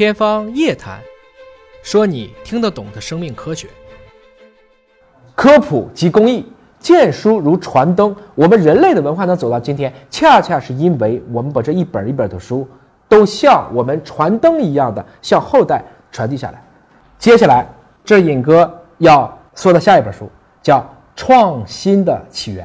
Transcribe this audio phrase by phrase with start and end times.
[0.00, 0.98] 天方夜谭，
[1.82, 3.68] 说你听得懂的生命科学。
[5.34, 6.42] 科普及公益，
[6.78, 8.16] 见书如传灯。
[8.34, 12.66] 我们人类的文化能走到今天，恰恰是因为我们把这一本一本的书，
[13.10, 16.62] 都像我们传灯一样的向后代传递下来。
[17.18, 17.68] 接下来，
[18.02, 20.26] 这尹哥要说的下一本书
[20.62, 20.78] 叫
[21.14, 22.64] 《创新的起源》。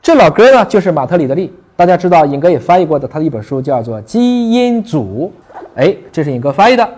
[0.00, 1.52] 这老哥呢，就是马特·里德利。
[1.74, 5.32] 大家知道，尹哥也翻译过的他的一本书叫做《基因组》。
[5.78, 6.88] 哎，这是尹哥翻译的。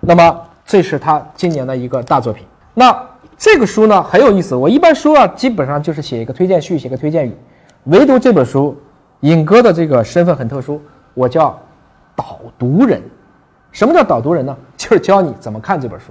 [0.00, 2.46] 那么，这是他今年的一个大作品。
[2.72, 2.90] 那
[3.36, 4.54] 这个书呢很有意思。
[4.54, 7.36] 我一般书啊，基本上就是写一个推荐序，写个推荐语。
[7.84, 8.74] 唯独这本书，
[9.20, 10.80] 尹哥的这个身份很特殊，
[11.12, 11.60] 我叫
[12.16, 13.02] 导读人。
[13.72, 14.56] 什么叫导读人呢？
[14.74, 16.06] 就是教你怎么看这本书。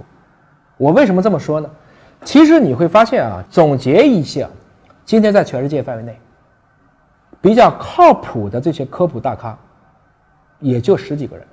[0.77, 1.67] 我为什么这么说呢？
[2.23, 4.47] 其实你会发现啊，总结一下，
[5.03, 6.15] 今天在全世界范围内
[7.41, 9.57] 比较靠谱的这些科普大咖，
[10.59, 11.43] 也就十几个人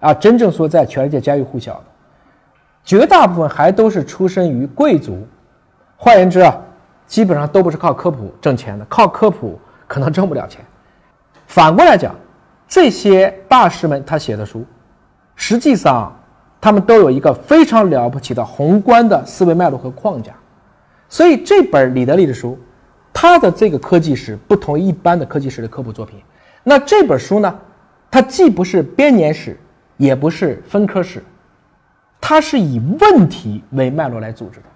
[0.00, 0.12] 啊。
[0.12, 1.84] 真正说在全世界家喻户晓的。
[2.82, 5.26] 绝大部分还都是出身于贵族，
[5.96, 6.56] 换言之啊，
[7.06, 10.64] 基本上都不是靠科普挣钱的，靠科普可能挣不了钱。
[11.46, 12.14] 反过来讲，
[12.66, 14.64] 这些大师们他写的书，
[15.36, 16.16] 实际上
[16.60, 20.32] 他们都有一个非常了不起的宏观的思维脉络和框架。
[21.08, 22.58] 所以这本李德利的书，
[23.12, 26.18] 他的这个科技史不同于一般的科技史的科普作品。
[26.62, 27.58] 那这本书呢，
[28.10, 29.58] 它既不是编年史，
[30.00, 31.22] 也不是分科室。
[32.22, 34.66] 它是以问题为脉络来组织的，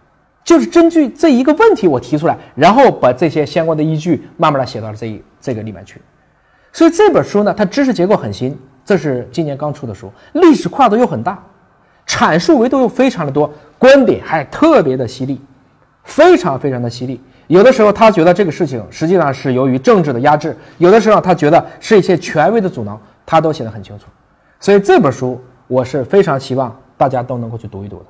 [0.45, 6.01] 就是根据这一个问题我提出来，然后把这些相关的依据慢慢的写到了这一这个里面去。
[6.73, 11.43] 所以这本书呢，它知识结构很新，这是今年刚出的书，历史跨度又很大，
[12.07, 15.41] 阐述维度又非常的多，观点还特别的犀利，
[16.03, 17.19] 非常非常的犀利。
[17.47, 24.07] 有的时候他觉得这个事情实际上是由于政治的压制，有的时候他觉得是一些权威的阻挠，他都写得很清楚。
[24.65, 26.75] 所以这本书我是非常希望。
[26.97, 28.07] 大家都能够去读一读的，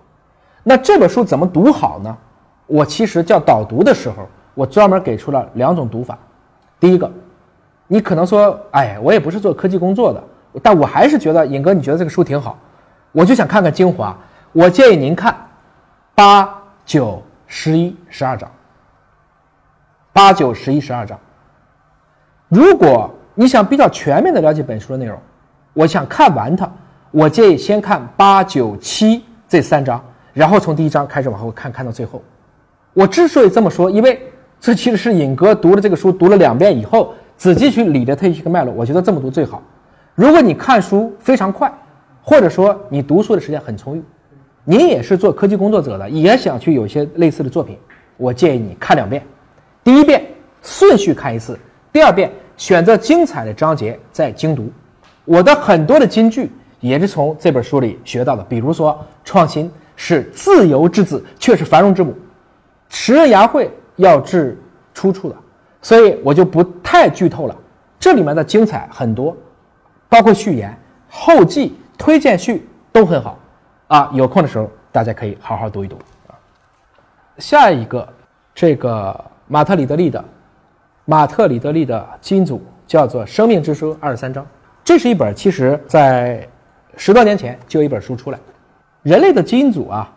[0.63, 2.17] 那这本书怎么读好呢？
[2.67, 6.19] 我其实叫导读的时候，我专门给出了两种读法。
[6.79, 7.11] 第一个，
[7.87, 10.23] 你可能说，哎，我也不是做科技工作的，
[10.63, 12.59] 但我还是觉得尹哥，你觉得这个书挺好，
[13.11, 14.17] 我就想看看精华。
[14.53, 15.35] 我建议您看
[16.15, 18.49] 八九十一十二章，
[20.13, 21.19] 八九十一十二章。
[22.49, 25.19] 如果你想比较全面的了解本书的内容，
[25.75, 26.71] 我想看完它。
[27.11, 30.03] 我建议先看八九七这三章，
[30.33, 32.21] 然后从第一章开始往后看，看到最后。
[32.93, 34.21] 我之所以这么说，因为
[34.59, 38.75] 这其实是尹哥读了这个书，读了两遍以后，仔细去理的它一个脉络。
[38.75, 39.63] 我觉得这么读最好。
[40.17, 41.73] 如果你看书非常快，
[42.23, 44.03] 或者说你读书的时间很充裕，
[44.65, 47.79] 你也是做科技工作者的，也想去有些类似的作品，
[48.17, 49.23] 我建议你看两遍。
[49.85, 50.25] 第一遍
[50.63, 51.57] 顺序看一次，
[51.93, 54.69] 第二遍选择精彩的章节再精读。
[55.25, 56.51] 我的很多的金句。
[56.81, 62.15] 也是从这本书里学到的，比如说，创新是自由之子，却是繁荣之母。
[62.91, 64.61] 食人牙慧要治
[64.93, 65.37] 出处的，
[65.81, 67.57] 所以我就不太剧透了。
[67.99, 69.35] 这里面的精彩很多，
[70.11, 73.39] 包括序言、后记、推荐序都很好
[73.87, 74.11] 啊。
[74.13, 75.97] 有空的时候大家可以好好读一读
[76.27, 76.37] 啊。
[77.39, 78.07] 下一个，
[78.55, 80.23] 这个马特里德利的
[81.07, 84.47] 马特里德利的基因组叫做《生命之书》二十三章，
[84.85, 86.47] 这是一本其实在。
[86.97, 88.39] 十多年前就有一本书出来，
[89.03, 90.09] 《人类的基因组》啊，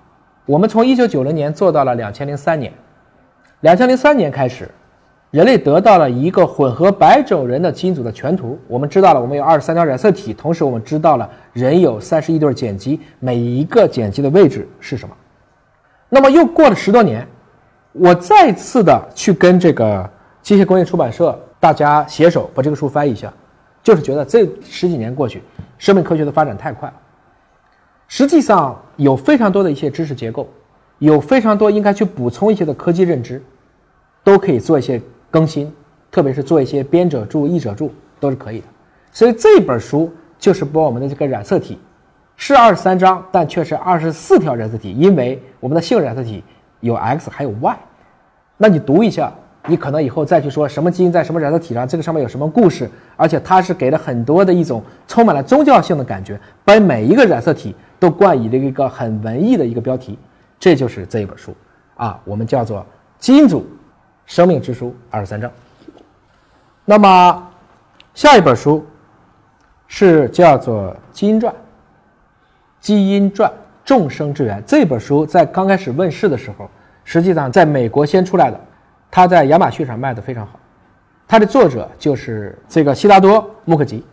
[0.46, 2.72] 我们从一九九零年做到了两千零三年，
[3.62, 4.70] 两千零三年开始，
[5.32, 8.60] 人类得到了一个混合白种人的基因组的全图。
[8.68, 15.16] 我们知道了，我们有二十三条染色体，同时我们知道了人有三十一对碱基，每一个碱基的位置是什么。
[16.10, 17.28] 那么又过了十多年，
[17.92, 20.08] 我再次的去跟这个
[20.44, 23.34] 机械工业出版社大家携手把这个书翻译一下。
[23.88, 25.42] 就是觉得这十几年过去，
[25.78, 26.96] 生命科学的发展太快了。
[28.10, 30.46] 实际上有非常多的一些知识结构，
[31.00, 33.42] 有非常多应该去补充一些的科技认知，
[34.26, 35.74] 都可以做一些更新，
[36.12, 37.90] 特别是做一些编者注、译者注
[38.20, 38.66] 都是可以的。
[39.14, 41.80] 所以这本书就是把我们的这个染色体
[42.36, 46.44] 是二十三章，但却是二十四条染色体，因为我们的性染色体
[46.82, 47.78] 有 X 还有 Y。
[48.58, 49.32] 那你读一下。
[49.68, 60.18] 你可能以后再去说什么基因在什么染色体上，这个上面有什么故事，而且它是给了很多的一种充满了宗教性的感觉，把每一个染色体都冠以了一个很文艺的一个标题，
[60.58, 61.54] 这就是这一本书
[61.96, 62.80] 啊，我们叫做
[63.20, 63.68] 《基因组：
[64.26, 65.52] 生命之书》二十三章。
[66.86, 67.48] 那么
[68.14, 68.86] 下一本书
[69.88, 71.54] 是叫做《基因传》，
[72.80, 73.52] 《基因传：
[73.84, 76.70] 众生之源》这本书在刚开始问世的时候，
[77.04, 78.60] 实际上在美国先出来的。
[79.10, 80.60] 他在亚马逊上卖的非常好，
[81.28, 84.04] 他的作者就是这个悉达多·穆克吉。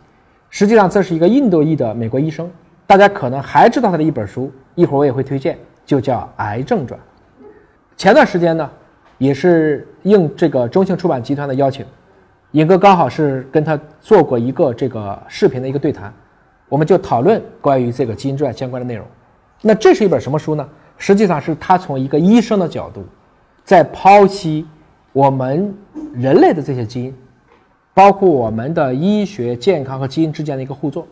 [0.49, 2.49] 实际上，这是一个印度裔的美国医生，
[2.87, 6.97] 大家可能还知道他的一本书，一会儿我也会推荐，就叫《癌症传》。
[7.97, 8.69] 前段时间呢，
[9.17, 11.85] 也是应这个中信出版集团的邀请，
[12.51, 16.13] 尹哥刚好是跟他做过一个这个视频的一个对谈，
[16.69, 19.05] 我们就讨论关于这个《基因传》相关的内容。
[19.61, 20.65] 那这是一本什么书呢？
[20.97, 23.03] 实际上是他从一个医生的角度，
[23.65, 24.65] 在剖析
[25.15, 25.73] 我们
[26.13, 27.15] 人类的这些基因，
[27.93, 31.07] 包括我们的医学、健康和基因之间的一个互作，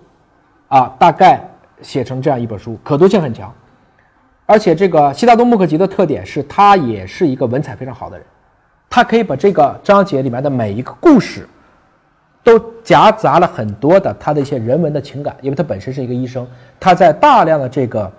[0.68, 1.40] 啊，大概
[1.82, 3.50] 写成这样一本书，可读性很强。
[4.46, 8.28] 而且这个悉达多·穆克吉的特点是他也是一个文采非常好的人，
[8.90, 11.48] 他可以把这个章节里面的每一个故事，
[12.44, 16.46] 都夹杂了很多的他的一些人文的情感，因为他本身是一个医生，
[16.78, 18.12] 他在大量的这个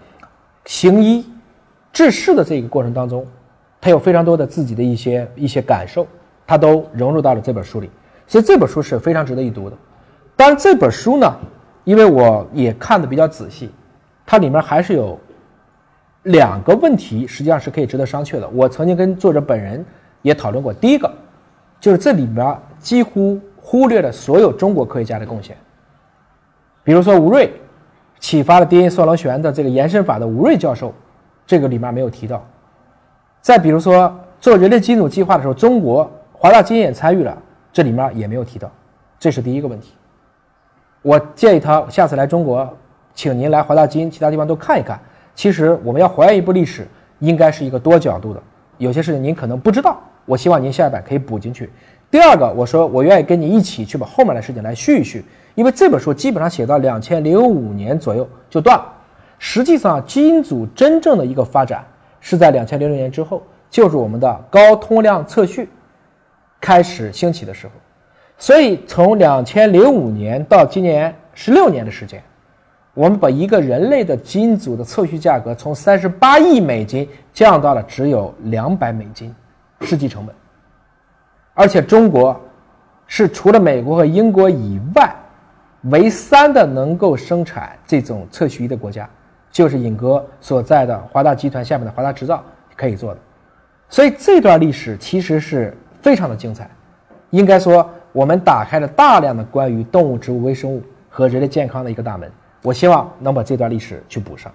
[0.65, 1.29] 行医、
[1.93, 3.27] 治世的这个过程当中，
[3.85, 6.07] 他有非常多的自己的一些一些感受，
[6.47, 7.91] 他都融入到了这本书里，
[8.27, 9.77] 所以这本书是非常值得一读的。
[10.35, 11.31] 当然，这本书呢，
[11.85, 13.71] 因为我也看的比较仔细，
[14.25, 15.21] 它里面还是有。
[16.23, 18.49] 两个问题实际上是可以值得商榷的。
[18.49, 19.85] 我曾经跟作者本人
[20.23, 20.73] 也讨论过。
[20.73, 21.13] 第一个，
[21.79, 25.55] 就是这里边几乎忽略了所有中国科学家的贡献。
[26.83, 27.53] 比如说吴瑞，
[28.21, 30.95] 启发了 DNA 双螺旋的这个延伸法的吴瑞教授，
[31.47, 32.43] 这个里面没有提到。
[33.45, 34.11] 再比如说
[34.41, 37.37] 做人类基因组计划的时候，中国华大基因也参与了，
[37.75, 38.73] 这里面也没有提到。
[39.19, 39.93] 这是第一个问题。
[41.03, 42.67] 我建议他下次来中国，
[43.15, 44.99] 请您来华大基因其他地方都看一看。
[45.35, 46.89] 其实我们要还原一部历史，
[47.19, 48.43] 应该是一个多角度的。
[48.79, 51.71] 有些事情您可能不知道，我希望您下一版可以补进去。
[52.11, 55.23] 第二个，我说我愿意跟你一起去把后面的事情来续一续，
[55.55, 58.91] 因为这本书基本上写到两千零五年左右就断了。
[59.39, 61.85] 实际上，基因组真正的一个发展
[62.25, 65.69] 是在两千零六年之后，就是我们的高通量测序
[66.59, 67.75] 开始兴起的时候。
[68.39, 72.23] 所以从两千零五年到今年十六年的时间。
[72.95, 79.35] 我们把一个人类的基因组的测序价格从三十八亿美金降到了只有两百美金，
[79.81, 80.35] 实际成本。
[81.55, 82.41] 而且中国
[83.07, 85.13] 是除了美国和英国以外，
[85.91, 89.11] 唯三的能够生产这种测序仪的国家，
[89.55, 92.43] 就是尹哥所在的华大集团下面的华大制造
[92.77, 93.21] 可以做的。
[93.89, 95.73] 所以这段历史其实是
[96.03, 96.69] 非常的精彩，
[97.31, 102.29] 应该说我们打开了大量的关于动物、植物、微生物和人类健康的一个大门。
[102.63, 104.53] 我希望能把这段历史去补上。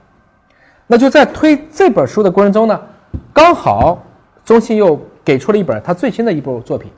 [0.86, 2.81] 那就在推这本书的过程中呢，
[3.31, 4.04] 刚好
[4.44, 6.92] 中信又给出了一本他最新的一部作品，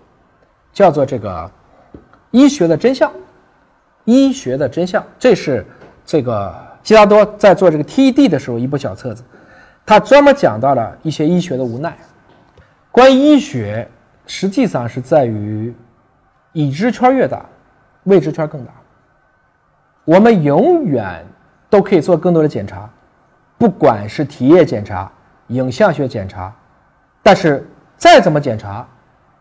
[0.74, 1.51] 叫做《这个
[2.31, 3.07] 医学的真相》。
[4.06, 5.63] 医学的真相，这是
[6.04, 6.51] 这个
[6.83, 9.24] 基拉多在做这个 TED 的时候一部小册子，
[9.86, 11.98] 他专门讲到了一些医学的无奈。
[12.92, 13.88] 关于医学，
[14.25, 15.74] 实际上是在于
[16.54, 17.45] 已知圈越大，
[18.04, 18.72] 未知圈更大。
[20.04, 21.25] 我们永远
[21.69, 22.89] 都可以做更多的检查，
[23.57, 25.10] 不管是体液检查、
[25.48, 26.54] 影像学检查，
[27.22, 28.86] 但是再怎么检查，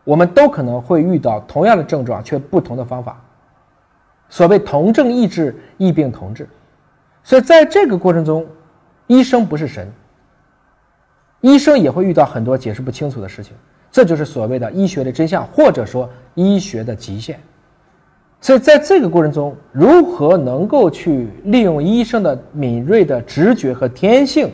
[0.04, 3.19] 我们都可能会遇到同样的症状，却不同的方法。
[4.28, 6.48] 所谓同症异治，异病同治，
[7.22, 8.46] 所以在这个过程中，
[9.06, 9.90] 医生不是神，
[11.40, 13.55] 医生也会遇到很多解释不清楚的事情，
[13.90, 17.38] 这就是所谓的医学的真相，或者说医学的极限。
[18.40, 24.50] 所以，在这个过程中，如何能够去利用医生的敏锐的直觉和天性，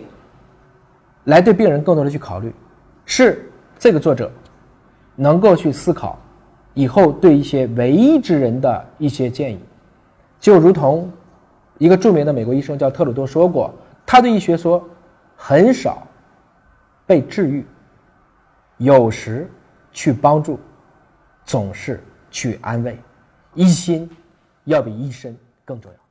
[1.25, 2.53] 来对病人更多的去考虑，
[3.05, 3.49] 是
[3.79, 4.29] 这个作者
[5.15, 6.19] 能够去思考
[6.75, 9.61] 以后对一些唯医之人的一些建议。
[10.41, 11.09] 就如同
[11.79, 14.83] 一个著名的美国医生叫特鲁多说过，他对医学说：
[15.37, 16.07] 很少
[17.07, 17.67] 被治愈，
[18.79, 19.51] 有时
[19.93, 20.59] 去帮助，
[21.45, 22.99] 总是去安慰。
[23.55, 24.09] 一心
[24.65, 26.06] 要比一身更重要。